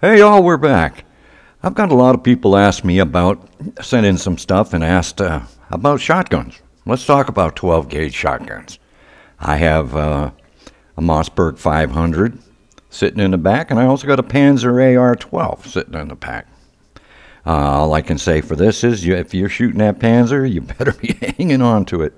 Hey, 0.00 0.20
y'all, 0.20 0.44
we're 0.44 0.58
back. 0.58 1.04
I've 1.60 1.74
got 1.74 1.90
a 1.90 1.96
lot 1.96 2.14
of 2.14 2.22
people 2.22 2.56
ask 2.56 2.84
me 2.84 3.00
about, 3.00 3.48
sent 3.82 4.06
in 4.06 4.16
some 4.16 4.38
stuff 4.38 4.72
and 4.72 4.84
asked 4.84 5.20
uh, 5.20 5.40
about 5.72 6.00
shotguns. 6.00 6.60
Let's 6.86 7.04
talk 7.04 7.28
about 7.28 7.56
12 7.56 7.88
gauge 7.88 8.14
shotguns. 8.14 8.78
I 9.40 9.56
have 9.56 9.96
uh, 9.96 10.30
a 10.96 11.02
Mossberg 11.02 11.58
500 11.58 12.38
sitting 12.90 13.18
in 13.18 13.32
the 13.32 13.38
back, 13.38 13.72
and 13.72 13.80
I 13.80 13.86
also 13.86 14.06
got 14.06 14.20
a 14.20 14.22
Panzer 14.22 14.96
AR 14.96 15.16
12 15.16 15.66
sitting 15.66 15.94
in 15.94 16.06
the 16.06 16.14
back. 16.14 16.46
Uh, 17.44 17.50
all 17.50 17.92
I 17.92 18.00
can 18.00 18.18
say 18.18 18.40
for 18.40 18.54
this 18.54 18.84
is 18.84 19.04
you, 19.04 19.16
if 19.16 19.34
you're 19.34 19.48
shooting 19.48 19.78
that 19.78 19.98
Panzer, 19.98 20.48
you 20.48 20.60
better 20.78 20.92
be 20.92 21.14
hanging 21.14 21.60
on 21.60 21.84
to 21.86 22.02
it. 22.02 22.16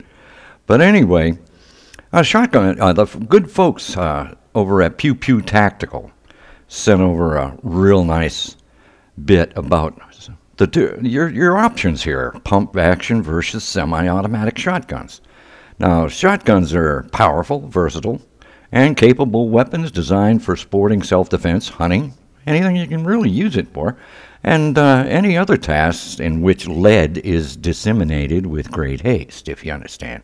But 0.67 0.83
anyway, 0.83 1.39
a 2.12 2.25
shotgun, 2.25 2.78
uh, 2.78 2.92
the 2.92 3.06
good 3.06 3.51
folks 3.51 3.97
uh, 3.97 4.34
over 4.55 4.83
at 4.83 4.98
Pew 4.98 5.15
Pew 5.15 5.41
Tactical 5.41 6.11
sent 6.70 7.01
over 7.01 7.37
a 7.37 7.59
real 7.65 8.05
nice 8.05 8.56
bit 9.24 9.52
about 9.56 10.01
the 10.56 10.69
two, 10.69 10.97
your, 11.02 11.28
your 11.28 11.58
options 11.58 12.05
here 12.05 12.31
pump 12.45 12.77
action 12.77 13.22
versus 13.22 13.64
semi 13.64 14.06
automatic 14.06 14.56
shotguns. 14.56 15.20
Now, 15.80 16.06
shotguns 16.06 16.72
are 16.72 17.08
powerful, 17.12 17.67
versatile, 17.67 18.22
and 18.70 18.97
capable 18.97 19.48
weapons 19.48 19.91
designed 19.91 20.45
for 20.45 20.55
sporting 20.55 21.03
self 21.03 21.28
defense, 21.28 21.69
hunting, 21.69 22.14
anything 22.47 22.77
you 22.77 22.86
can 22.86 23.02
really 23.02 23.30
use 23.30 23.56
it 23.56 23.67
for, 23.73 23.97
and 24.45 24.78
uh, 24.78 25.05
any 25.08 25.36
other 25.36 25.56
tasks 25.56 26.20
in 26.20 26.41
which 26.41 26.69
lead 26.69 27.19
is 27.19 27.56
disseminated 27.56 28.47
with 28.47 28.70
great 28.70 29.00
haste, 29.00 29.48
if 29.48 29.67
you 29.67 29.73
understand. 29.73 30.23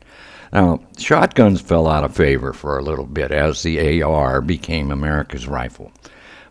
Now, 0.53 0.79
shotguns 0.97 1.61
fell 1.61 1.89
out 1.89 2.05
of 2.05 2.15
favor 2.15 2.53
for 2.53 2.79
a 2.79 2.83
little 2.83 3.07
bit 3.07 3.33
as 3.33 3.65
the 3.65 4.01
AR 4.01 4.41
became 4.41 4.93
America's 4.93 5.49
rifle. 5.49 5.91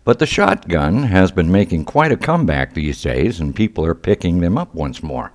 But 0.05 0.19
the 0.19 0.27
shotgun 0.27 1.03
has 1.03 1.31
been 1.31 1.51
making 1.51 1.85
quite 1.85 2.11
a 2.11 2.17
comeback 2.17 2.73
these 2.73 3.01
days, 3.01 3.39
and 3.39 3.55
people 3.55 3.83
are 3.85 3.95
picking 3.95 4.39
them 4.39 4.55
up 4.55 4.73
once 4.75 5.01
more. 5.01 5.33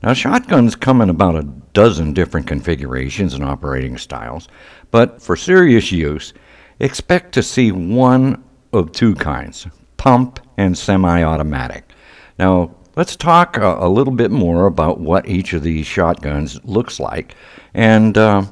Now, 0.00 0.14
shotguns 0.14 0.76
come 0.76 1.02
in 1.02 1.10
about 1.10 1.34
a 1.34 1.48
dozen 1.74 2.14
different 2.14 2.46
configurations 2.46 3.34
and 3.34 3.44
operating 3.44 3.98
styles, 3.98 4.48
but 4.92 5.20
for 5.20 5.36
serious 5.36 5.90
use, 5.90 6.32
expect 6.78 7.34
to 7.34 7.42
see 7.42 7.72
one 7.72 8.42
of 8.72 8.92
two 8.92 9.14
kinds 9.16 9.66
pump 9.96 10.40
and 10.56 10.78
semi 10.78 11.22
automatic. 11.22 11.92
Now, 12.38 12.74
let's 12.96 13.16
talk 13.16 13.58
a, 13.58 13.76
a, 13.80 13.88
little 13.88 14.14
bit 14.14 14.30
more 14.30 14.66
about 14.66 15.00
what 15.00 15.28
each 15.28 15.52
of 15.52 15.62
these 15.62 15.84
shotguns 15.84 16.64
looks 16.64 17.00
like, 17.00 17.34
and, 17.74 18.16
uh, 18.16 18.44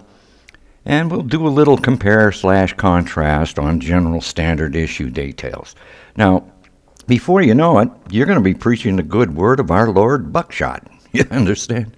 and 0.88 1.10
we'll 1.10 1.22
do 1.22 1.46
a 1.46 1.48
little 1.48 1.76
compare 1.76 2.32
slash 2.32 2.72
contrast 2.72 3.58
on 3.58 3.78
general 3.78 4.22
standard 4.22 4.74
issue 4.74 5.10
details. 5.10 5.76
Now, 6.16 6.50
before 7.06 7.42
you 7.42 7.54
know 7.54 7.78
it, 7.78 7.90
you're 8.10 8.26
going 8.26 8.38
to 8.38 8.44
be 8.44 8.54
preaching 8.54 8.96
the 8.96 9.02
good 9.02 9.36
word 9.36 9.60
of 9.60 9.70
our 9.70 9.90
Lord 9.90 10.32
Buckshot. 10.32 10.88
You 11.10 11.24
understand? 11.30 11.96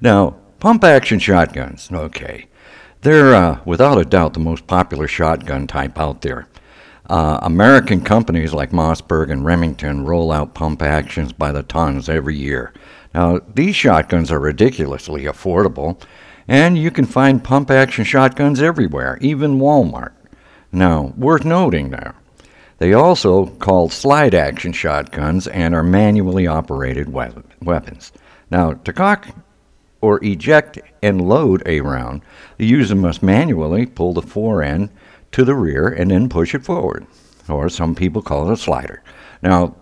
Now, 0.00 0.36
pump 0.60 0.84
action 0.84 1.18
shotguns, 1.18 1.90
okay. 1.90 2.46
They're 3.00 3.34
uh, 3.34 3.58
without 3.64 3.98
a 3.98 4.04
doubt 4.04 4.34
the 4.34 4.38
most 4.38 4.68
popular 4.68 5.08
shotgun 5.08 5.66
type 5.66 5.98
out 5.98 6.20
there. 6.20 6.46
Uh, 7.10 7.40
American 7.42 8.00
companies 8.00 8.54
like 8.54 8.70
Mossberg 8.70 9.32
and 9.32 9.44
Remington 9.44 10.04
roll 10.04 10.30
out 10.30 10.54
pump 10.54 10.82
actions 10.82 11.32
by 11.32 11.50
the 11.50 11.64
tons 11.64 12.08
every 12.08 12.36
year. 12.36 12.72
Now, 13.12 13.40
these 13.52 13.74
shotguns 13.74 14.30
are 14.30 14.38
ridiculously 14.38 15.24
affordable, 15.24 16.00
and 16.48 16.76
you 16.76 16.90
can 16.90 17.04
find 17.04 17.44
pump 17.44 17.70
action 17.70 18.04
shotguns 18.04 18.60
everywhere, 18.60 19.18
even 19.20 19.58
Walmart. 19.58 20.12
Now, 20.72 21.12
worth 21.16 21.44
noting 21.44 21.90
there, 21.90 22.14
they 22.78 22.92
also 22.92 23.46
called 23.46 23.92
slide 23.92 24.34
action 24.34 24.72
shotguns 24.72 25.46
and 25.46 25.74
are 25.74 25.82
manually 25.82 26.46
operated 26.46 27.08
we- 27.12 27.28
weapons. 27.62 28.12
Now, 28.50 28.72
to 28.72 28.92
cock 28.92 29.28
or 30.00 30.22
eject 30.22 30.80
and 31.02 31.26
load 31.28 31.62
a 31.64 31.80
round, 31.80 32.22
the 32.58 32.66
user 32.66 32.94
must 32.94 33.22
manually 33.22 33.86
pull 33.86 34.12
the 34.12 34.22
fore 34.22 34.62
end 34.62 34.90
to 35.32 35.44
the 35.44 35.54
rear 35.54 35.88
and 35.88 36.10
then 36.10 36.28
push 36.28 36.54
it 36.54 36.64
forward, 36.64 37.06
or 37.48 37.68
some 37.68 37.94
people 37.94 38.20
call 38.20 38.48
it 38.48 38.52
a 38.52 38.56
slider. 38.56 39.02
Now, 39.42 39.76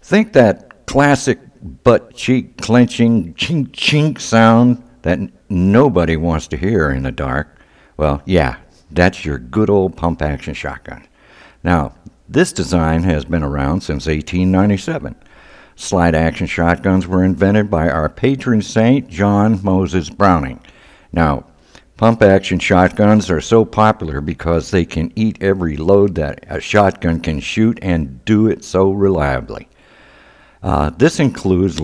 think 0.00 0.32
that 0.32 0.86
classic 0.86 1.38
butt 1.82 2.14
cheek 2.14 2.56
clenching 2.58 3.34
chink 3.34 3.68
chink 3.70 4.20
sound 4.20 4.82
that 5.06 5.20
nobody 5.48 6.16
wants 6.16 6.48
to 6.48 6.56
hear 6.56 6.90
in 6.90 7.04
the 7.04 7.12
dark. 7.12 7.60
Well, 7.96 8.20
yeah, 8.26 8.56
that's 8.90 9.24
your 9.24 9.38
good 9.38 9.70
old 9.70 9.96
pump 9.96 10.20
action 10.20 10.52
shotgun. 10.52 11.06
Now, 11.62 11.94
this 12.28 12.52
design 12.52 13.04
has 13.04 13.24
been 13.24 13.44
around 13.44 13.82
since 13.82 14.06
1897. 14.06 15.14
Slide 15.76 16.16
action 16.16 16.48
shotguns 16.48 17.06
were 17.06 17.22
invented 17.22 17.70
by 17.70 17.88
our 17.88 18.08
patron 18.08 18.60
saint, 18.60 19.08
John 19.08 19.60
Moses 19.62 20.10
Browning. 20.10 20.60
Now, 21.12 21.46
pump 21.96 22.20
action 22.20 22.58
shotguns 22.58 23.30
are 23.30 23.40
so 23.40 23.64
popular 23.64 24.20
because 24.20 24.72
they 24.72 24.84
can 24.84 25.12
eat 25.14 25.40
every 25.40 25.76
load 25.76 26.16
that 26.16 26.44
a 26.48 26.60
shotgun 26.60 27.20
can 27.20 27.38
shoot 27.38 27.78
and 27.80 28.24
do 28.24 28.48
it 28.48 28.64
so 28.64 28.90
reliably. 28.90 29.68
Uh, 30.64 30.90
this 30.90 31.20
includes 31.20 31.78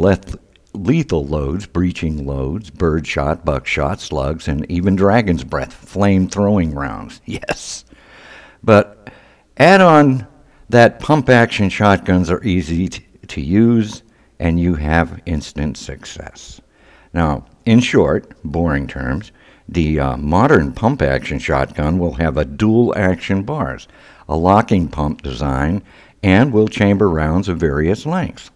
lethal 0.74 1.26
loads, 1.26 1.66
breaching 1.66 2.26
loads, 2.26 2.70
birdshot, 2.70 3.44
buckshot, 3.44 4.00
slugs, 4.00 4.48
and 4.48 4.70
even 4.70 4.96
dragon's 4.96 5.44
breath, 5.44 5.72
flame 5.72 6.28
throwing 6.28 6.74
rounds. 6.74 7.20
Yes. 7.26 7.84
But 8.64 9.10
add 9.56 9.80
on 9.80 10.26
that 10.68 11.00
pump 11.00 11.28
action 11.28 11.68
shotguns 11.68 12.30
are 12.30 12.42
easy 12.44 12.88
to 12.88 13.02
to 13.32 13.40
use, 13.40 14.02
and 14.38 14.60
you 14.60 14.74
have 14.74 15.20
instant 15.26 15.76
success. 15.76 16.60
Now, 17.14 17.46
in 17.64 17.80
short, 17.80 18.32
boring 18.44 18.86
terms, 18.86 19.32
the 19.68 20.00
uh, 20.00 20.16
modern 20.16 20.72
pump 20.72 21.00
action 21.02 21.38
shotgun 21.38 21.98
will 21.98 22.14
have 22.14 22.36
a 22.36 22.44
dual 22.44 22.94
action 22.96 23.42
bars, 23.42 23.88
a 24.28 24.36
locking 24.36 24.88
pump 24.88 25.22
design, 25.22 25.82
and 26.22 26.52
will 26.52 26.68
chamber 26.68 27.08
rounds 27.08 27.48
of 27.48 27.58
various 27.58 28.04
lengths. 28.04 28.50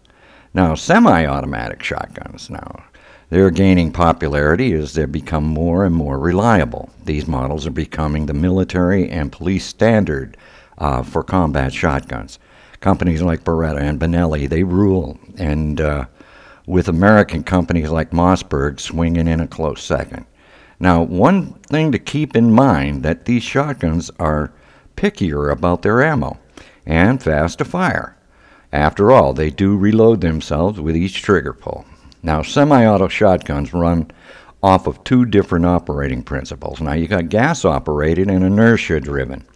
Now, 0.56 0.74
semi 0.74 1.24
automatic 1.26 1.82
shotguns 1.82 2.50
now. 2.50 2.84
They're 3.30 3.50
gaining 3.50 3.92
popularity 3.92 4.72
as 4.72 4.94
they 4.94 5.04
become 5.04 5.44
more 5.44 5.84
and 5.84 5.94
more 5.94 6.18
reliable. 6.18 6.90
These 7.04 7.28
models 7.28 7.66
are 7.66 7.70
becoming 7.70 8.26
the 8.26 8.34
military 8.34 9.08
and 9.08 9.30
police 9.30 9.66
standard 9.66 10.36
uh, 10.78 11.02
for 11.02 11.22
combat 11.22 11.72
shotguns 11.72 12.40
companies 12.80 13.22
like 13.22 13.44
Beretta 13.44 13.80
and 13.80 14.00
Benelli, 14.00 14.48
they 14.48 14.62
rule. 14.62 15.18
And 15.36 15.80
uh, 15.80 16.06
with 16.66 16.88
American 16.88 17.42
companies 17.44 17.90
like 17.90 18.10
Mossberg 18.10 18.80
swinging 18.80 19.28
in 19.28 19.40
a 19.40 19.46
close 19.46 19.82
second. 19.82 20.24
Now, 20.78 21.02
one 21.02 21.54
thing 21.64 21.92
to 21.92 21.98
keep 21.98 22.36
in 22.36 22.52
mind 22.52 23.02
that 23.02 23.24
these 23.24 23.42
shotguns 23.42 24.10
are 24.18 24.52
pickier 24.96 25.50
about 25.50 25.82
their 25.82 26.02
ammo 26.02 26.38
and 26.84 27.22
fast 27.22 27.58
to 27.58 27.64
fire. 27.64 28.15
After 28.76 29.10
all, 29.10 29.32
they 29.32 29.48
do 29.48 29.74
reload 29.74 30.20
themselves 30.20 30.78
with 30.78 30.94
each 30.94 31.22
trigger 31.22 31.54
pull. 31.54 31.86
Now, 32.22 32.42
semi-auto 32.42 33.08
shotguns 33.08 33.72
run 33.72 34.10
off 34.62 34.86
of 34.86 35.02
two 35.02 35.24
different 35.24 35.64
operating 35.64 36.22
principles. 36.22 36.82
Now, 36.82 36.92
you 36.92 37.08
got 37.08 37.30
gas 37.30 37.64
operated 37.64 38.28
and 38.28 38.44
inertia 38.44 39.00
driven. 39.00 39.46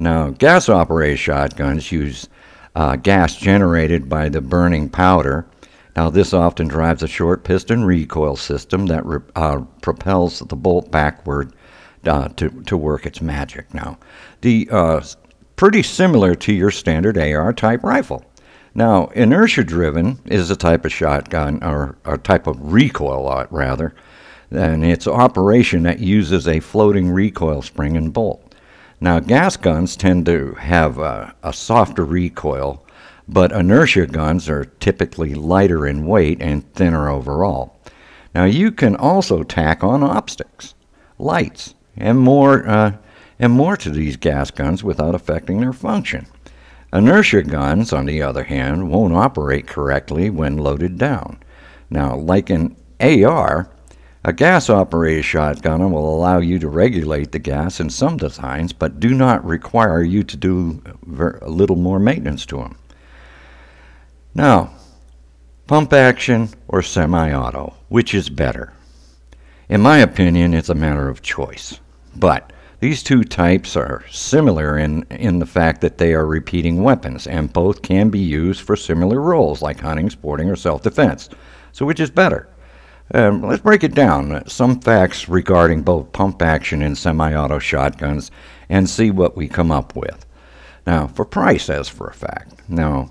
Now, 0.00 0.30
gas 0.30 0.68
operated 0.68 1.20
shotguns 1.20 1.92
use 1.92 2.28
uh, 2.74 2.96
gas 2.96 3.36
generated 3.36 4.08
by 4.08 4.28
the 4.28 4.40
burning 4.40 4.88
powder. 4.88 5.46
Now, 5.94 6.10
this 6.10 6.34
often 6.34 6.66
drives 6.66 7.04
a 7.04 7.08
short 7.08 7.44
piston 7.44 7.84
recoil 7.84 8.34
system 8.34 8.86
that 8.86 9.06
re- 9.06 9.20
uh, 9.36 9.60
propels 9.82 10.40
the 10.40 10.56
bolt 10.56 10.90
backward 10.90 11.52
uh, 12.06 12.26
to, 12.30 12.50
to 12.62 12.76
work 12.76 13.06
its 13.06 13.20
magic. 13.20 13.72
Now, 13.72 13.98
the 14.40 14.68
uh, 14.72 15.00
pretty 15.54 15.84
similar 15.84 16.34
to 16.34 16.52
your 16.52 16.72
standard 16.72 17.16
AR 17.16 17.52
type 17.52 17.84
rifle. 17.84 18.24
Now, 18.76 19.06
inertia 19.14 19.62
driven 19.62 20.18
is 20.24 20.50
a 20.50 20.56
type 20.56 20.84
of 20.84 20.92
shotgun, 20.92 21.62
or 21.62 21.96
a 22.04 22.18
type 22.18 22.48
of 22.48 22.72
recoil, 22.72 23.28
uh, 23.28 23.46
rather, 23.50 23.94
and 24.50 24.84
it's 24.84 25.06
operation 25.06 25.84
that 25.84 26.00
uses 26.00 26.48
a 26.48 26.58
floating 26.58 27.10
recoil 27.10 27.62
spring 27.62 27.96
and 27.96 28.12
bolt. 28.12 28.52
Now, 29.00 29.20
gas 29.20 29.56
guns 29.56 29.94
tend 29.96 30.26
to 30.26 30.54
have 30.54 30.98
a, 30.98 31.34
a 31.44 31.52
softer 31.52 32.04
recoil, 32.04 32.84
but 33.28 33.52
inertia 33.52 34.06
guns 34.06 34.48
are 34.48 34.64
typically 34.64 35.34
lighter 35.34 35.86
in 35.86 36.06
weight 36.06 36.42
and 36.42 36.70
thinner 36.74 37.08
overall. 37.08 37.78
Now, 38.34 38.44
you 38.44 38.72
can 38.72 38.96
also 38.96 39.44
tack 39.44 39.84
on 39.84 40.02
optics, 40.02 40.74
lights, 41.16 41.74
and 41.96 42.18
more, 42.18 42.68
uh, 42.68 42.96
and 43.38 43.52
more 43.52 43.76
to 43.76 43.90
these 43.90 44.16
gas 44.16 44.50
guns 44.50 44.82
without 44.82 45.14
affecting 45.14 45.60
their 45.60 45.72
function. 45.72 46.26
Inertia 46.94 47.42
guns, 47.42 47.92
on 47.92 48.06
the 48.06 48.22
other 48.22 48.44
hand, 48.44 48.88
won't 48.88 49.14
operate 49.14 49.66
correctly 49.66 50.30
when 50.30 50.56
loaded 50.56 50.96
down. 50.96 51.38
Now, 51.90 52.14
like 52.14 52.50
an 52.50 52.76
AR, 53.00 53.68
a 54.24 54.32
gas 54.32 54.70
operated 54.70 55.24
shotgun 55.24 55.90
will 55.90 56.14
allow 56.14 56.38
you 56.38 56.60
to 56.60 56.68
regulate 56.68 57.32
the 57.32 57.40
gas 57.40 57.80
in 57.80 57.90
some 57.90 58.16
designs, 58.16 58.72
but 58.72 59.00
do 59.00 59.12
not 59.12 59.44
require 59.44 60.02
you 60.02 60.22
to 60.22 60.36
do 60.36 60.82
a 61.42 61.50
little 61.50 61.76
more 61.76 61.98
maintenance 61.98 62.46
to 62.46 62.58
them. 62.58 62.78
Now, 64.32 64.70
pump 65.66 65.92
action 65.92 66.50
or 66.68 66.80
semi 66.80 67.34
auto, 67.34 67.74
which 67.88 68.14
is 68.14 68.30
better? 68.30 68.72
In 69.68 69.80
my 69.80 69.98
opinion, 69.98 70.54
it's 70.54 70.68
a 70.68 70.74
matter 70.74 71.08
of 71.08 71.22
choice. 71.22 71.80
But 72.14 72.52
these 72.84 73.02
two 73.02 73.24
types 73.24 73.76
are 73.76 74.04
similar 74.10 74.76
in, 74.76 75.04
in 75.04 75.38
the 75.38 75.46
fact 75.46 75.80
that 75.80 75.96
they 75.96 76.12
are 76.12 76.26
repeating 76.26 76.82
weapons, 76.82 77.26
and 77.26 77.50
both 77.50 77.80
can 77.80 78.10
be 78.10 78.18
used 78.18 78.60
for 78.60 78.76
similar 78.76 79.22
roles 79.22 79.62
like 79.62 79.80
hunting, 79.80 80.10
sporting, 80.10 80.50
or 80.50 80.54
self 80.54 80.82
defense. 80.82 81.30
So, 81.72 81.86
which 81.86 81.98
is 81.98 82.10
better? 82.10 82.46
Um, 83.14 83.40
let's 83.40 83.62
break 83.62 83.84
it 83.84 83.94
down. 83.94 84.46
Some 84.46 84.80
facts 84.80 85.30
regarding 85.30 85.80
both 85.80 86.12
pump 86.12 86.42
action 86.42 86.82
and 86.82 86.96
semi 86.96 87.34
auto 87.34 87.58
shotguns 87.58 88.30
and 88.68 88.86
see 88.86 89.10
what 89.10 89.34
we 89.34 89.48
come 89.48 89.70
up 89.70 89.96
with. 89.96 90.26
Now, 90.86 91.06
for 91.06 91.24
price, 91.24 91.70
as 91.70 91.88
for 91.88 92.08
a 92.08 92.14
fact. 92.14 92.68
Now, 92.68 93.10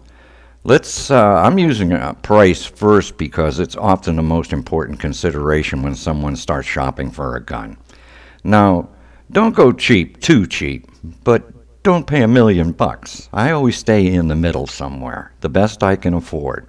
let's. 0.66 1.10
Uh, 1.10 1.42
I'm 1.44 1.58
using 1.58 1.94
a 1.94 2.14
price 2.14 2.64
first 2.64 3.18
because 3.18 3.60
it's 3.60 3.76
often 3.76 4.18
the 4.18 4.22
most 4.22 4.54
important 4.54 5.00
consideration 5.00 5.82
when 5.82 5.96
someone 5.96 6.36
starts 6.36 6.68
shopping 6.68 7.10
for 7.10 7.36
a 7.36 7.44
gun. 7.44 7.76
Now, 8.44 8.90
don't 9.34 9.56
go 9.56 9.72
cheap, 9.72 10.22
too 10.22 10.48
cheap, 10.48 10.88
but 11.24 11.44
don't 11.84 12.08
pay 12.08 12.22
a 12.22 12.28
million 12.28 12.72
bucks. 12.72 13.28
I 13.34 13.52
always 13.52 13.78
stay 13.78 14.08
in 14.08 14.28
the 14.28 14.36
middle 14.36 14.68
somewhere, 14.68 15.34
the 15.42 15.50
best 15.50 15.84
I 15.84 15.96
can 15.96 16.14
afford. 16.14 16.68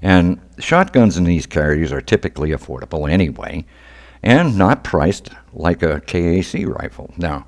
And 0.00 0.40
shotguns 0.58 1.16
in 1.16 1.24
these 1.24 1.46
carriers 1.46 1.92
are 1.92 2.00
typically 2.00 2.50
affordable 2.50 3.10
anyway, 3.10 3.66
and 4.22 4.56
not 4.56 4.84
priced 4.84 5.30
like 5.52 5.82
a 5.82 6.00
KAC 6.00 6.66
rifle. 6.66 7.12
Now, 7.16 7.46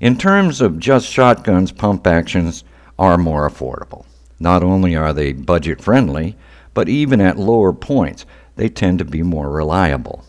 in 0.00 0.16
terms 0.16 0.60
of 0.60 0.78
just 0.78 1.06
shotguns, 1.06 1.70
pump 1.70 2.06
actions 2.06 2.64
are 2.98 3.18
more 3.18 3.48
affordable. 3.48 4.06
Not 4.40 4.62
only 4.62 4.96
are 4.96 5.12
they 5.12 5.32
budget 5.32 5.80
friendly, 5.80 6.36
but 6.74 6.88
even 6.88 7.20
at 7.20 7.38
lower 7.38 7.72
points, 7.72 8.24
they 8.56 8.68
tend 8.68 8.98
to 9.00 9.04
be 9.04 9.22
more 9.22 9.50
reliable. 9.50 10.24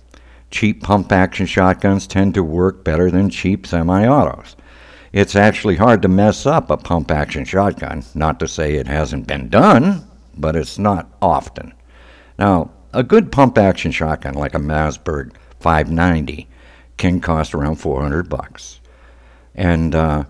Cheap 0.51 0.81
pump 0.81 1.11
action 1.11 1.45
shotguns 1.45 2.07
tend 2.07 2.33
to 2.33 2.43
work 2.43 2.83
better 2.83 3.11
than 3.11 3.29
cheap 3.29 3.67
semi 3.67 4.07
autos. 4.07 4.55
It's 5.11 5.35
actually 5.35 5.75
hard 5.75 6.01
to 6.03 6.07
mess 6.07 6.45
up 6.45 6.69
a 6.69 6.77
pump 6.77 7.11
action 7.11 7.45
shotgun, 7.45 8.03
not 8.13 8.39
to 8.39 8.47
say 8.47 8.75
it 8.75 8.87
hasn't 8.87 9.27
been 9.27 9.49
done, 9.49 10.05
but 10.37 10.55
it's 10.55 10.77
not 10.77 11.09
often. 11.21 11.73
Now, 12.37 12.71
a 12.93 13.03
good 13.03 13.31
pump 13.31 13.57
action 13.57 13.91
shotgun 13.91 14.33
like 14.33 14.53
a 14.53 14.59
Mossberg 14.59 15.33
590 15.59 16.47
can 16.97 17.19
cost 17.21 17.53
around 17.53 17.75
400 17.75 18.29
bucks. 18.29 18.79
And 19.55 19.93
uh, 19.93 20.25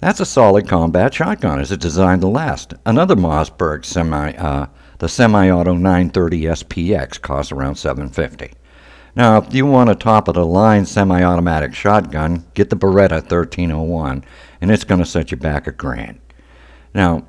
that's 0.00 0.20
a 0.20 0.26
solid 0.26 0.68
combat 0.68 1.14
shotgun. 1.14 1.60
Is 1.60 1.72
it 1.72 1.80
designed 1.80 2.20
to 2.22 2.28
last? 2.28 2.74
Another 2.86 3.16
Mossberg 3.16 3.84
semi, 3.84 4.32
uh, 4.32 4.66
the 4.98 5.08
semi-auto 5.08 5.74
930 5.74 6.42
SPX 6.42 7.20
costs 7.20 7.52
around 7.52 7.76
750. 7.76 8.52
Now, 9.18 9.38
if 9.38 9.52
you 9.52 9.66
want 9.66 9.90
a 9.90 9.96
top-of-the-line 9.96 10.86
semi-automatic 10.86 11.74
shotgun, 11.74 12.46
get 12.54 12.70
the 12.70 12.76
Beretta 12.76 13.20
1301, 13.20 14.24
and 14.60 14.70
it's 14.70 14.84
going 14.84 15.00
to 15.00 15.04
set 15.04 15.32
you 15.32 15.36
back 15.36 15.66
a 15.66 15.72
grand. 15.72 16.20
Now, 16.94 17.26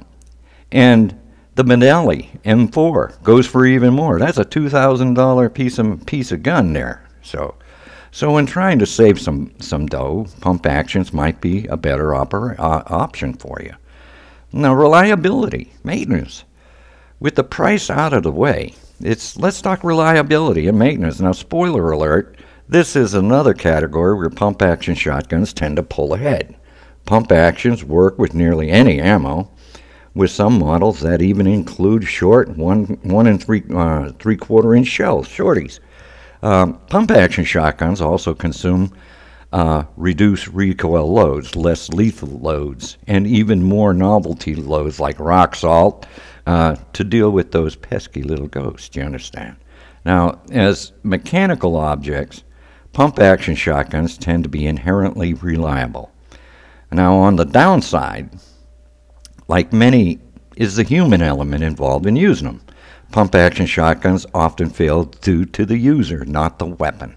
and 0.71 1.19
the 1.55 1.63
Benelli 1.63 2.41
M4 2.43 3.23
goes 3.23 3.47
for 3.47 3.65
even 3.65 3.95
more. 3.95 4.19
That's 4.19 4.37
a 4.37 4.45
two 4.45 4.69
thousand 4.69 5.15
dollar 5.15 5.49
piece 5.49 5.79
of 5.79 6.05
piece 6.05 6.31
of 6.31 6.43
gun 6.43 6.73
there. 6.73 7.09
So, 7.23 7.55
so 8.11 8.33
when 8.33 8.45
trying 8.45 8.77
to 8.77 8.85
save 8.85 9.19
some 9.19 9.51
some 9.59 9.87
dough, 9.87 10.27
pump 10.41 10.67
actions 10.67 11.11
might 11.11 11.41
be 11.41 11.65
a 11.65 11.75
better 11.75 12.13
uh, 12.13 12.25
option 12.59 13.33
for 13.33 13.61
you. 13.63 13.73
Now, 14.53 14.75
reliability, 14.75 15.73
maintenance. 15.83 16.43
With 17.19 17.33
the 17.33 17.43
price 17.43 17.89
out 17.89 18.13
of 18.13 18.21
the 18.21 18.31
way, 18.31 18.75
it's 19.01 19.37
let's 19.37 19.61
talk 19.61 19.83
reliability 19.83 20.67
and 20.67 20.77
maintenance. 20.77 21.19
Now, 21.19 21.31
spoiler 21.31 21.91
alert: 21.91 22.37
this 22.67 22.95
is 22.95 23.13
another 23.13 23.53
category 23.53 24.17
where 24.17 24.29
pump 24.29 24.61
action 24.61 24.95
shotguns 24.95 25.53
tend 25.53 25.77
to 25.77 25.83
pull 25.83 26.13
ahead. 26.13 26.55
Pump 27.05 27.31
actions 27.31 27.83
work 27.83 28.19
with 28.19 28.33
nearly 28.33 28.69
any 28.69 28.99
ammo 28.99 29.49
with 30.13 30.31
some 30.31 30.59
models 30.59 30.99
that 30.99 31.21
even 31.21 31.47
include 31.47 32.03
short 32.03 32.49
one 32.57 32.85
one 33.03 33.27
and 33.27 33.43
three 33.43 33.63
uh, 33.73 34.11
three 34.19 34.37
quarter 34.37 34.75
inch 34.75 34.87
shells, 34.87 35.27
shorties. 35.27 35.79
Um, 36.41 36.79
pump 36.89 37.11
action 37.11 37.43
shotguns 37.43 38.01
also 38.01 38.33
consume 38.33 38.93
uh, 39.51 39.83
reduced 39.97 40.47
recoil 40.47 41.11
loads, 41.11 41.55
less 41.55 41.89
lethal 41.89 42.39
loads, 42.39 42.97
and 43.07 43.25
even 43.25 43.63
more 43.63 43.93
novelty 43.93 44.55
loads 44.55 44.99
like 44.99 45.19
rock 45.19 45.55
salt 45.55 46.05
uh, 46.45 46.75
to 46.93 47.03
deal 47.03 47.31
with 47.31 47.51
those 47.51 47.75
pesky 47.75 48.23
little 48.23 48.47
ghosts. 48.47 48.95
You 48.95 49.03
understand? 49.03 49.57
Now, 50.05 50.39
as 50.51 50.93
mechanical 51.03 51.75
objects, 51.75 52.43
pump 52.93 53.19
action 53.19 53.55
shotguns 53.55 54.17
tend 54.17 54.43
to 54.43 54.49
be 54.49 54.65
inherently 54.65 55.33
reliable. 55.33 56.11
Now, 56.91 57.15
on 57.17 57.35
the 57.35 57.45
downside, 57.45 58.31
like 59.47 59.73
many, 59.73 60.19
is 60.55 60.75
the 60.75 60.83
human 60.83 61.21
element 61.21 61.63
involved 61.63 62.05
in 62.05 62.15
using 62.15 62.47
them. 62.47 62.61
Pump 63.11 63.33
action 63.33 63.65
shotguns 63.65 64.25
often 64.33 64.69
fail 64.69 65.05
due 65.05 65.45
to 65.45 65.65
the 65.65 65.77
user, 65.77 66.25
not 66.25 66.59
the 66.59 66.65
weapon. 66.65 67.15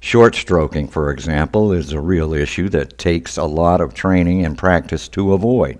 Short 0.00 0.34
stroking, 0.34 0.86
for 0.88 1.10
example, 1.10 1.72
is 1.72 1.92
a 1.92 2.00
real 2.00 2.32
issue 2.32 2.68
that 2.70 2.98
takes 2.98 3.36
a 3.36 3.44
lot 3.44 3.80
of 3.80 3.94
training 3.94 4.44
and 4.44 4.56
practice 4.56 5.08
to 5.08 5.32
avoid. 5.32 5.78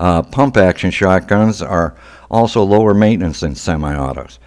Uh, 0.00 0.22
pump 0.22 0.56
action 0.56 0.90
shotguns 0.90 1.60
are 1.60 1.96
also 2.30 2.62
lower 2.62 2.94
maintenance 2.94 3.40
than 3.40 3.54
semi 3.54 3.96
autos. 3.96 4.38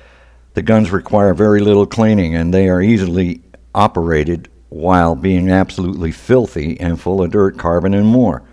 The 0.54 0.62
guns 0.62 0.92
require 0.92 1.34
very 1.34 1.62
little 1.62 1.86
cleaning 1.86 2.36
and 2.36 2.54
they 2.54 2.70
are 2.70 2.82
easily 2.82 3.42
operated 3.74 4.50
while 4.70 5.16
being 5.16 5.50
absolutely 5.50 6.12
filthy 6.12 6.80
and 6.80 7.00
full 7.00 7.22
of 7.22 7.32
dirt, 7.32 7.58
carbon, 7.58 7.94
and 7.94 8.08
more 8.08 8.44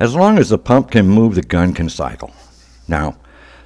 as 0.00 0.14
long 0.14 0.38
as 0.38 0.48
the 0.48 0.56
pump 0.56 0.90
can 0.90 1.06
move, 1.06 1.34
the 1.34 1.42
gun 1.42 1.74
can 1.74 1.90
cycle. 1.90 2.32
Now, 2.88 3.18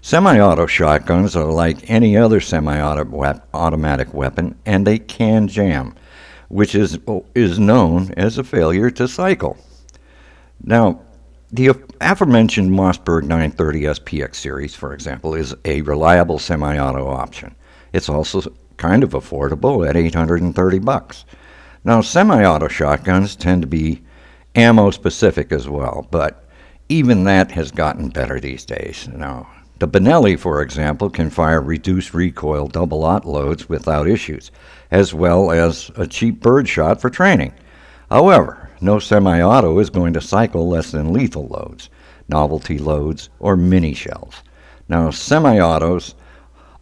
semi 0.02 0.40
auto 0.40 0.66
shotguns 0.66 1.36
are 1.36 1.44
like 1.44 1.88
any 1.88 2.16
other 2.16 2.40
semi 2.40 2.80
automatic 2.80 4.12
weapon, 4.12 4.58
and 4.66 4.84
they 4.84 4.98
can 4.98 5.46
jam, 5.46 5.94
which 6.48 6.74
is, 6.74 6.98
is 7.36 7.60
known 7.60 8.12
as 8.16 8.36
a 8.36 8.42
failure 8.42 8.90
to 8.90 9.06
cycle. 9.06 9.56
Now, 10.60 11.02
the 11.54 11.70
aforementioned 12.00 12.72
Mossberg 12.72 13.22
930 13.22 13.82
SPX 13.82 14.34
series, 14.34 14.74
for 14.74 14.92
example, 14.92 15.34
is 15.34 15.54
a 15.64 15.82
reliable 15.82 16.40
semi 16.40 16.76
auto 16.76 17.06
option. 17.06 17.54
It's 17.92 18.08
also 18.08 18.52
kind 18.76 19.04
of 19.04 19.10
affordable 19.10 19.88
at 19.88 19.96
830 19.96 20.80
bucks. 20.80 21.24
Now, 21.84 22.00
semi 22.00 22.44
auto 22.44 22.66
shotguns 22.66 23.36
tend 23.36 23.62
to 23.62 23.68
be 23.68 24.02
ammo 24.56 24.90
specific 24.90 25.52
as 25.52 25.68
well, 25.68 26.08
but 26.10 26.44
even 26.88 27.22
that 27.24 27.52
has 27.52 27.70
gotten 27.70 28.08
better 28.08 28.40
these 28.40 28.64
days. 28.64 29.06
Now, 29.06 29.48
the 29.78 29.86
Benelli, 29.86 30.36
for 30.36 30.60
example, 30.60 31.08
can 31.08 31.30
fire 31.30 31.60
reduced 31.60 32.14
recoil 32.14 32.66
double 32.66 33.04
aught 33.04 33.26
loads 33.26 33.68
without 33.68 34.08
issues, 34.08 34.50
as 34.90 35.14
well 35.14 35.52
as 35.52 35.92
a 35.94 36.08
cheap 36.08 36.40
bird 36.40 36.68
shot 36.68 37.00
for 37.00 37.10
training. 37.10 37.54
However, 38.10 38.70
no 38.84 38.98
semi 38.98 39.40
auto 39.42 39.78
is 39.78 39.90
going 39.90 40.12
to 40.12 40.20
cycle 40.20 40.68
less 40.68 40.90
than 40.90 41.12
lethal 41.12 41.48
loads, 41.48 41.88
novelty 42.28 42.78
loads, 42.78 43.30
or 43.40 43.56
mini 43.56 43.94
shells. 43.94 44.42
Now, 44.88 45.10
semi 45.10 45.58
autos 45.58 46.14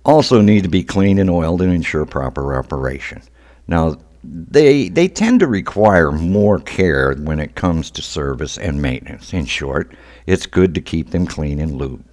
also 0.04 0.40
need 0.40 0.64
to 0.64 0.68
be 0.68 0.82
cleaned 0.82 1.20
and 1.20 1.30
oiled 1.30 1.62
and 1.62 1.72
ensure 1.72 2.04
proper 2.04 2.54
operation. 2.54 3.22
Now, 3.68 3.96
they 4.24 4.88
they 4.88 5.08
tend 5.08 5.40
to 5.40 5.46
require 5.46 6.12
more 6.12 6.58
care 6.60 7.14
when 7.14 7.40
it 7.40 7.54
comes 7.54 7.90
to 7.92 8.02
service 8.02 8.58
and 8.58 8.82
maintenance. 8.82 9.32
In 9.32 9.46
short, 9.46 9.94
it's 10.26 10.46
good 10.46 10.74
to 10.74 10.80
keep 10.80 11.10
them 11.10 11.26
clean 11.26 11.58
and 11.60 11.80
lubed. 11.80 12.04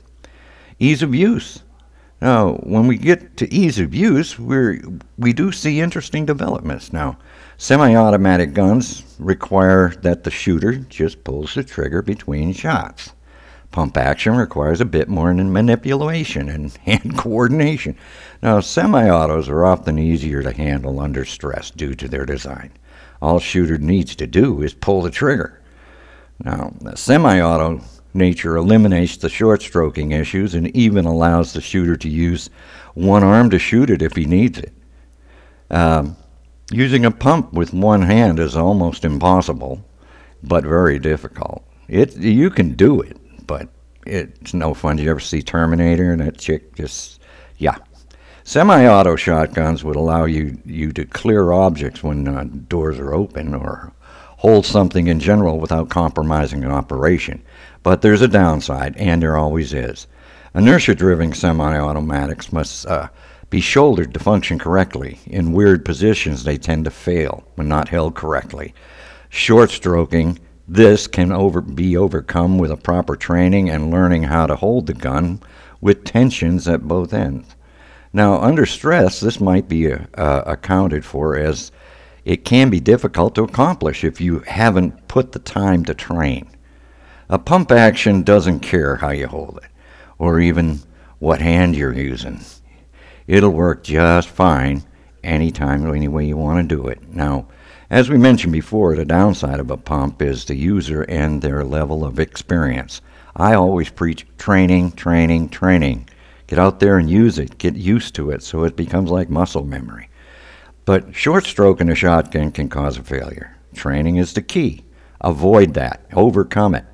Ease 0.79 1.03
of 1.03 1.13
use. 1.13 1.63
Now, 2.21 2.55
when 2.63 2.87
we 2.87 2.97
get 2.97 3.37
to 3.37 3.53
ease 3.53 3.79
of 3.79 3.95
use, 3.95 4.37
we 4.37 4.81
we 5.17 5.31
do 5.31 5.51
see 5.51 5.79
interesting 5.79 6.25
developments. 6.25 6.91
Now, 6.91 7.17
semi-automatic 7.57 8.53
guns 8.53 9.03
require 9.19 9.93
that 10.01 10.23
the 10.23 10.31
shooter 10.31 10.75
just 10.75 11.23
pulls 11.23 11.53
the 11.53 11.63
trigger 11.63 12.01
between 12.01 12.51
shots. 12.53 13.13
Pump 13.71 13.95
action 13.97 14.35
requires 14.35 14.81
a 14.81 14.85
bit 14.85 15.07
more 15.07 15.33
manipulation 15.33 16.49
and 16.49 16.75
hand 16.85 17.17
coordination. 17.17 17.95
Now, 18.41 18.59
semi 18.59 19.09
autos 19.09 19.47
are 19.47 19.65
often 19.65 19.97
easier 19.97 20.41
to 20.41 20.51
handle 20.51 20.99
under 20.99 21.23
stress 21.23 21.71
due 21.71 21.93
to 21.95 22.07
their 22.07 22.25
design. 22.25 22.71
All 23.21 23.39
shooter 23.39 23.77
needs 23.77 24.15
to 24.15 24.27
do 24.27 24.61
is 24.61 24.73
pull 24.73 25.01
the 25.01 25.11
trigger. 25.11 25.61
Now, 26.43 26.73
the 26.81 26.97
semi 26.97 27.39
auto 27.39 27.81
nature 28.13 28.57
eliminates 28.57 29.17
the 29.17 29.29
short 29.29 29.61
stroking 29.61 30.11
issues 30.11 30.55
and 30.55 30.75
even 30.75 31.05
allows 31.05 31.53
the 31.53 31.61
shooter 31.61 31.95
to 31.97 32.09
use 32.09 32.49
one 32.93 33.23
arm 33.23 33.49
to 33.49 33.59
shoot 33.59 33.89
it 33.89 34.01
if 34.01 34.15
he 34.15 34.25
needs 34.25 34.59
it. 34.59 34.73
Um, 35.69 36.15
using 36.71 37.05
a 37.05 37.11
pump 37.11 37.53
with 37.53 37.73
one 37.73 38.01
hand 38.01 38.39
is 38.39 38.55
almost 38.55 39.05
impossible, 39.05 39.83
but 40.43 40.63
very 40.63 40.99
difficult. 40.99 41.63
It, 41.87 42.17
you 42.17 42.49
can 42.49 42.73
do 42.73 43.01
it, 43.01 43.17
but 43.45 43.69
it's 44.05 44.53
no 44.53 44.73
fun. 44.73 44.97
You 44.97 45.11
ever 45.11 45.19
see 45.19 45.41
Terminator 45.41 46.11
and 46.11 46.21
that 46.21 46.37
chick 46.37 46.75
just, 46.75 47.19
yeah. 47.57 47.77
Semi-auto 48.43 49.15
shotguns 49.15 49.83
would 49.83 49.95
allow 49.95 50.25
you, 50.25 50.57
you 50.65 50.91
to 50.93 51.05
clear 51.05 51.51
objects 51.51 52.01
when 52.01 52.27
uh, 52.27 52.45
doors 52.67 52.97
are 52.97 53.13
open 53.13 53.53
or 53.53 53.93
hold 54.37 54.65
something 54.65 55.07
in 55.07 55.19
general 55.19 55.59
without 55.59 55.89
compromising 55.89 56.63
an 56.63 56.71
operation. 56.71 57.43
But 57.83 58.01
there's 58.01 58.21
a 58.21 58.27
downside, 58.27 58.97
and 58.97 59.21
there 59.21 59.37
always 59.37 59.73
is. 59.73 60.07
Inertia-driven 60.53 61.33
semi-automatics 61.33 62.51
must 62.51 62.85
uh, 62.87 63.09
be 63.49 63.61
shouldered 63.61 64.13
to 64.13 64.19
function 64.19 64.59
correctly. 64.59 65.19
In 65.25 65.53
weird 65.53 65.85
positions, 65.85 66.43
they 66.43 66.57
tend 66.57 66.85
to 66.85 66.91
fail 66.91 67.43
when 67.55 67.67
not 67.67 67.89
held 67.89 68.15
correctly. 68.15 68.73
Short 69.29 69.71
stroking, 69.71 70.39
this 70.67 71.07
can 71.07 71.31
over, 71.31 71.61
be 71.61 71.97
overcome 71.97 72.57
with 72.57 72.71
a 72.71 72.77
proper 72.77 73.15
training 73.15 73.69
and 73.69 73.91
learning 73.91 74.23
how 74.23 74.45
to 74.47 74.55
hold 74.55 74.87
the 74.87 74.93
gun 74.93 75.41
with 75.81 76.03
tensions 76.03 76.67
at 76.67 76.87
both 76.87 77.13
ends. 77.13 77.55
Now, 78.11 78.41
under 78.41 78.65
stress, 78.65 79.19
this 79.19 79.39
might 79.39 79.67
be 79.69 79.91
uh, 79.91 80.01
accounted 80.45 81.05
for 81.05 81.37
as 81.37 81.71
it 82.25 82.43
can 82.43 82.69
be 82.69 82.79
difficult 82.79 83.35
to 83.35 83.43
accomplish 83.43 84.03
if 84.03 84.19
you 84.19 84.39
haven't 84.39 85.07
put 85.07 85.31
the 85.31 85.39
time 85.39 85.85
to 85.85 85.93
train. 85.93 86.49
A 87.31 87.37
pump 87.37 87.71
action 87.71 88.23
doesn't 88.23 88.61
care 88.61 88.95
how 88.95 89.11
you 89.11 89.27
hold 89.27 89.59
it, 89.61 89.69
or 90.17 90.39
even 90.39 90.79
what 91.19 91.41
hand 91.41 91.75
you're 91.75 91.93
using. 91.93 92.39
It'll 93.27 93.51
work 93.51 93.83
just 93.83 94.27
fine 94.27 94.83
anytime, 95.23 95.87
any 95.93 96.07
way 96.07 96.25
you 96.25 96.37
want 96.37 96.67
to 96.67 96.75
do 96.75 96.87
it. 96.87 97.13
Now, 97.13 97.45
as 97.91 98.09
we 98.09 98.17
mentioned 98.17 98.51
before, 98.51 98.95
the 98.95 99.05
downside 99.05 99.59
of 99.59 99.69
a 99.69 99.77
pump 99.77 100.23
is 100.23 100.45
the 100.45 100.55
user 100.55 101.03
and 101.03 101.39
their 101.39 101.63
level 101.63 102.03
of 102.03 102.19
experience. 102.19 102.99
I 103.35 103.53
always 103.53 103.91
preach 103.91 104.25
training, 104.39 104.93
training, 104.93 105.49
training. 105.49 106.09
Get 106.47 106.57
out 106.57 106.79
there 106.79 106.97
and 106.97 107.07
use 107.07 107.37
it. 107.37 107.59
Get 107.59 107.75
used 107.75 108.15
to 108.15 108.31
it 108.31 108.41
so 108.41 108.63
it 108.63 108.75
becomes 108.75 109.11
like 109.11 109.29
muscle 109.29 109.63
memory. 109.63 110.09
But 110.83 111.15
short 111.15 111.45
stroke 111.45 111.79
in 111.79 111.89
a 111.89 111.95
shotgun 111.95 112.51
can 112.51 112.69
cause 112.69 112.97
a 112.97 113.03
failure. 113.03 113.55
Training 113.75 114.15
is 114.15 114.33
the 114.33 114.41
key. 114.41 114.83
Avoid 115.21 115.75
that. 115.75 116.05
Overcome 116.13 116.73
it. 116.73 116.85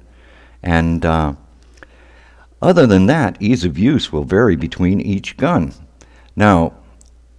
And 0.65 1.05
uh, 1.05 1.35
other 2.61 2.87
than 2.87 3.05
that, 3.05 3.39
ease 3.39 3.63
of 3.63 3.77
use 3.77 4.11
will 4.11 4.23
vary 4.23 4.55
between 4.55 4.99
each 4.99 5.37
gun. 5.37 5.71
Now, 6.35 6.73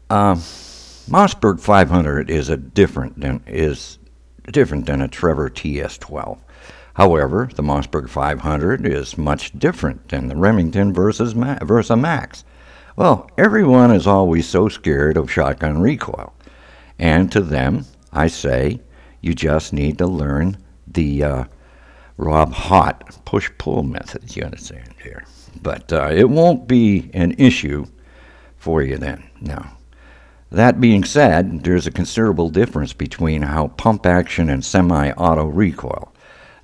uh, 0.08 0.36
Mossberg 0.36 1.60
500 1.60 2.30
is 2.30 2.48
a 2.48 2.56
different 2.56 3.20
than 3.20 3.42
is 3.46 3.98
different 4.52 4.86
than 4.86 5.02
a 5.02 5.08
Tavor 5.08 5.50
TS12. 5.50 6.38
However, 6.94 7.50
the 7.54 7.62
Mossberg 7.62 8.08
500 8.08 8.86
is 8.86 9.18
much 9.18 9.58
different 9.58 10.08
than 10.08 10.28
the 10.28 10.36
Remington 10.36 10.92
versus 10.94 11.34
Ma- 11.34 11.58
Versa 11.62 11.96
Max. 11.96 12.44
Well, 12.94 13.28
everyone 13.36 13.90
is 13.90 14.06
always 14.06 14.48
so 14.48 14.68
scared 14.68 15.16
of 15.16 15.30
shotgun 15.30 15.80
recoil. 15.80 16.32
And 16.98 17.30
to 17.32 17.40
them, 17.40 17.84
I 18.12 18.28
say, 18.28 18.80
you 19.20 19.34
just 19.34 19.72
need 19.72 19.98
to 19.98 20.06
learn 20.06 20.56
the 20.86 21.22
uh, 21.24 21.44
Rob 22.16 22.52
Haught 22.52 23.24
push 23.24 23.50
pull 23.58 23.82
method, 23.82 24.34
you 24.34 24.42
understand 24.42 24.94
here. 25.02 25.24
But 25.62 25.92
uh, 25.92 26.10
it 26.12 26.28
won't 26.28 26.66
be 26.66 27.10
an 27.12 27.32
issue 27.38 27.86
for 28.56 28.82
you 28.82 28.96
then. 28.96 29.28
Now, 29.40 29.76
that 30.50 30.80
being 30.80 31.04
said, 31.04 31.64
there's 31.64 31.86
a 31.86 31.90
considerable 31.90 32.48
difference 32.48 32.92
between 32.92 33.42
how 33.42 33.68
pump 33.68 34.06
action 34.06 34.48
and 34.48 34.64
semi 34.64 35.10
auto 35.12 35.46
recoil. 35.46 36.12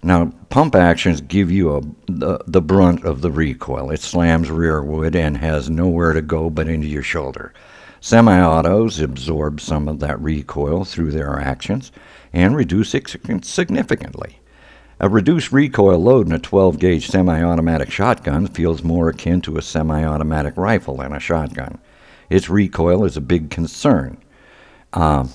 Now, 0.03 0.33
pump 0.51 0.75
actions 0.75 1.21
give 1.21 1.51
you 1.51 1.77
a, 1.77 1.81
the, 2.07 2.41
the 2.47 2.63
brunt 2.63 3.05
of 3.05 3.21
the 3.21 3.31
recoil. 3.31 3.91
It 3.91 4.01
slams 4.01 4.51
rearward 4.51 5.15
and 5.15 5.37
has 5.37 5.71
nowhere 5.71 6.13
to 6.13 6.23
go 6.23 6.51
but 6.51 6.69
into 6.69 6.89
your 6.89 7.03
shoulder. 7.03 7.53
Semi 8.01 8.41
autos 8.41 8.99
absorb 9.01 9.61
some 9.61 9.87
of 9.87 10.01
that 10.01 10.21
recoil 10.21 10.85
through 10.85 11.13
their 11.13 11.39
actions 11.39 11.93
and 12.33 12.57
reduce 12.57 12.95
it 12.95 13.17
significantly. 13.45 14.41
A 15.03 15.09
reduced 15.09 15.51
recoil 15.51 15.99
load 15.99 16.29
in 16.29 16.33
a 16.33 16.39
12 16.39 16.79
gauge 16.79 17.09
semi 17.09 17.43
automatic 17.43 17.91
shotgun 17.91 18.47
feels 18.47 18.85
more 18.85 19.09
akin 19.09 19.41
to 19.43 19.57
a 19.57 19.63
semi 19.63 20.05
automatic 20.05 20.57
rifle 20.57 20.99
than 20.99 21.13
a 21.13 21.19
shotgun. 21.19 21.79
Its 22.31 22.49
recoil 22.49 23.05
is 23.05 23.17
a 23.17 23.21
big 23.21 23.51
concern. 23.51 24.17
Um, 24.93 25.31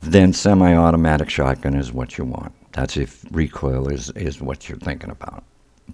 then 0.00 0.34
semi 0.34 0.74
automatic 0.74 1.30
shotgun 1.30 1.74
is 1.74 1.90
what 1.90 2.18
you 2.18 2.26
want. 2.26 2.52
That's 2.72 2.98
if 2.98 3.24
recoil 3.30 3.88
is, 3.88 4.10
is 4.10 4.42
what 4.42 4.68
you're 4.68 4.76
thinking 4.76 5.10
about. 5.10 5.42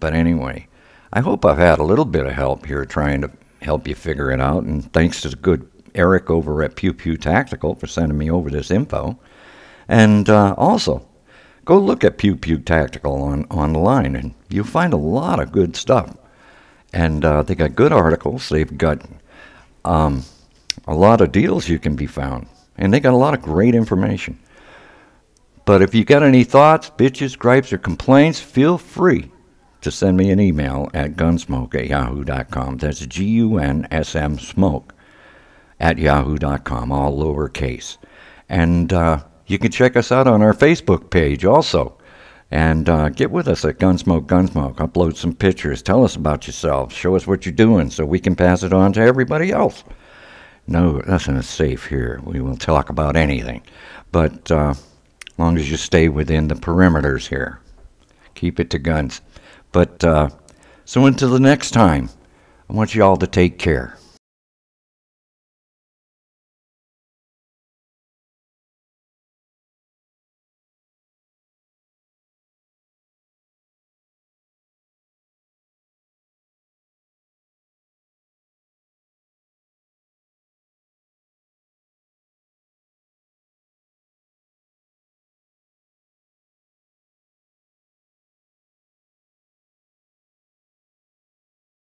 But 0.01 0.13
anyway, 0.15 0.67
I 1.13 1.21
hope 1.21 1.45
I've 1.45 1.59
had 1.59 1.79
a 1.79 1.85
little 1.85 2.05
bit 2.05 2.27
of 2.27 2.33
help 2.33 2.67
here 2.67 2.85
trying 2.85 3.21
to 3.21 3.31
help 3.63 3.87
you 3.87 3.95
figure 3.95 4.33
it 4.33 4.41
out. 4.41 4.65
And 4.65 4.93
thanks 4.93 5.21
to 5.21 5.29
the 5.29 5.37
good 5.37 5.71
Eric 5.95 6.31
over 6.31 6.65
at 6.65 6.75
Pew 6.75 6.93
Pew 6.93 7.17
Tactical 7.17 7.77
for 7.77 7.87
sending 7.87 8.19
me 8.19 8.29
over 8.29 8.51
this 8.51 8.73
info. 8.73 9.17
And 9.87 10.29
uh, 10.29 10.57
also, 10.59 11.07
go 11.65 11.79
look 11.79 12.05
at 12.05 12.19
Pew 12.19 12.37
Pew 12.37 12.59
Tactical 12.59 13.23
on 13.23 13.45
online, 13.45 14.17
and 14.17 14.35
you'll 14.49 14.65
find 14.65 14.93
a 14.93 14.99
lot 14.99 15.41
of 15.41 15.53
good 15.53 15.77
stuff. 15.77 16.17
And 16.93 17.25
uh, 17.25 17.43
they 17.43 17.55
got 17.55 17.75
good 17.75 17.93
articles. 17.93 18.49
They've 18.49 18.79
got 18.79 19.03
um, 19.85 20.23
a 20.87 20.95
lot 20.95 21.21
of 21.21 21.33
deals 21.33 21.69
you 21.69 21.79
can 21.79 21.97
be 21.97 22.07
found, 22.07 22.47
and 22.77 22.93
they 22.93 23.01
got 23.01 23.15
a 23.15 23.17
lot 23.17 23.35
of 23.35 23.43
great 23.43 23.75
information. 23.75 24.39
But 25.65 25.83
if 25.83 25.95
you 25.95 26.05
got 26.05 26.23
any 26.23 26.45
thoughts, 26.45 26.91
bitches, 26.91 27.39
gripes, 27.39 27.73
or 27.73 27.79
complaints, 27.79 28.39
feel 28.39 28.79
free 28.79 29.31
to 29.81 29.91
send 29.91 30.17
me 30.17 30.31
an 30.31 30.41
email 30.41 30.91
at 30.95 31.13
gunsmoke 31.13 31.75
at 31.75 31.89
yahoo.com. 31.89 32.79
That's 32.79 33.05
G 33.07 33.25
U 33.25 33.59
N 33.59 33.89
S 33.91 34.15
M 34.15 34.39
smoke 34.39 34.95
at 35.81 35.99
yahoo.com, 35.99 36.93
all 36.93 37.19
lowercase. 37.19 37.97
And 38.49 38.93
uh, 38.93 39.25
you 39.47 39.59
can 39.59 39.71
check 39.71 39.97
us 39.97 40.11
out 40.13 40.27
on 40.27 40.43
our 40.43 40.53
Facebook 40.53 41.11
page 41.11 41.45
also. 41.45 41.99
And 42.51 42.89
uh, 42.89 43.09
get 43.09 43.31
with 43.31 43.49
us 43.49 43.65
at 43.65 43.79
Gunsmoke 43.79 44.27
Gunsmoke. 44.27 44.77
Upload 44.77 45.17
some 45.17 45.35
pictures. 45.35 45.83
Tell 45.83 46.05
us 46.05 46.15
about 46.15 46.47
yourself. 46.47 46.93
Show 46.93 47.17
us 47.17 47.27
what 47.27 47.45
you're 47.45 47.53
doing 47.53 47.91
so 47.91 48.05
we 48.05 48.21
can 48.21 48.37
pass 48.37 48.63
it 48.63 48.73
on 48.73 48.93
to 48.93 49.01
everybody 49.01 49.51
else. 49.51 49.83
No, 50.67 50.99
nothing 51.07 51.37
is 51.37 51.49
safe 51.49 51.87
here. 51.87 52.21
We 52.23 52.41
will 52.41 52.57
talk 52.57 52.89
about 52.91 53.17
anything. 53.17 53.63
But. 54.13 54.51
Uh, 54.51 54.75
long 55.39 55.59
as 55.59 55.71
you 55.71 55.77
stay 55.77 56.09
within 56.09 56.49
the 56.49 56.55
perimeters 56.55 57.29
here. 57.29 57.61
Keep 58.35 58.61
it 58.61 58.71
to 58.71 58.79
guns. 58.79 59.21
But 59.73 60.03
uh, 60.05 60.31
so 60.85 61.07
until 61.07 61.31
the 61.31 61.41
next 61.41 61.73
time, 61.73 62.11
I 62.69 62.73
want 62.73 62.95
you 62.95 63.03
all 63.03 63.17
to 63.17 63.27
take 63.27 63.59
care. 63.59 63.99